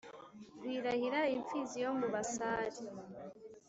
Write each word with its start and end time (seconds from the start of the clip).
Rwirahira, 0.57 1.21
imfizi 1.35 1.77
yo 1.85 1.91
mu 1.99 2.07
basare 2.13 2.79